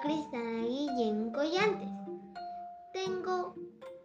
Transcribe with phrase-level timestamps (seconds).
[0.00, 1.88] Cristina Guillén Collantes.
[2.92, 3.54] Tengo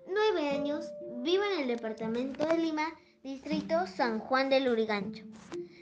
[0.07, 0.85] nueve años,
[1.23, 2.87] vivo en el departamento de Lima,
[3.23, 5.23] distrito San Juan del Urigancho,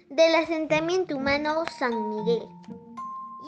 [0.10, 2.44] del asentamiento humano San Miguel.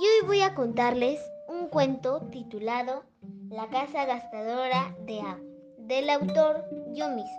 [0.01, 3.03] Y hoy voy a contarles un cuento titulado
[3.49, 5.39] La casa gastadora de agua,
[5.77, 7.31] del autor yo misma.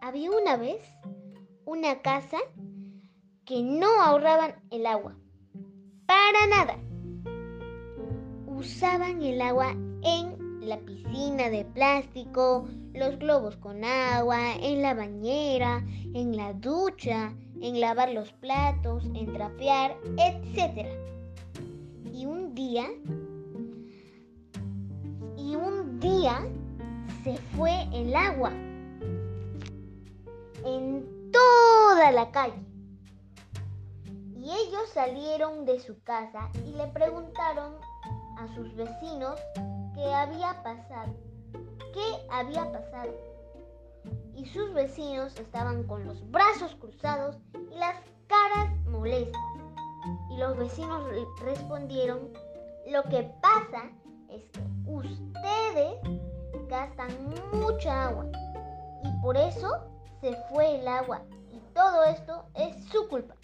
[0.00, 0.80] Había una vez
[1.64, 2.38] una casa
[3.44, 5.16] que no ahorraban el agua.
[6.06, 6.89] Para nada.
[8.60, 9.70] Usaban el agua
[10.02, 15.82] en la piscina de plástico, los globos con agua, en la bañera,
[16.12, 17.32] en la ducha,
[17.62, 20.88] en lavar los platos, en trapear, etc.
[22.12, 22.86] Y un día,
[25.38, 26.46] y un día
[27.24, 28.52] se fue el agua
[30.66, 32.62] en toda la calle.
[34.36, 37.72] Y ellos salieron de su casa y le preguntaron
[38.40, 39.38] a sus vecinos
[39.94, 41.14] qué había pasado.
[41.92, 43.12] ¿Qué había pasado?
[44.34, 47.36] Y sus vecinos estaban con los brazos cruzados
[47.70, 47.96] y las
[48.26, 49.42] caras molestas.
[50.30, 51.04] Y los vecinos
[51.42, 52.32] respondieron,
[52.88, 53.90] lo que pasa
[54.30, 56.00] es que ustedes
[56.68, 57.10] gastan
[57.52, 58.26] mucha agua
[59.04, 59.68] y por eso
[60.22, 61.20] se fue el agua
[61.52, 63.34] y todo esto es su culpa.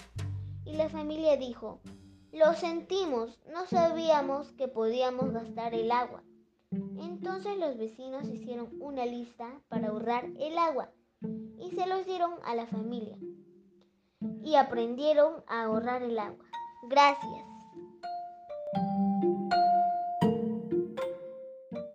[0.64, 1.80] Y la familia dijo,
[2.36, 6.22] lo sentimos, no sabíamos que podíamos gastar el agua.
[6.70, 10.90] Entonces los vecinos hicieron una lista para ahorrar el agua
[11.58, 13.16] y se los dieron a la familia.
[14.42, 16.44] Y aprendieron a ahorrar el agua.
[16.88, 17.55] Gracias.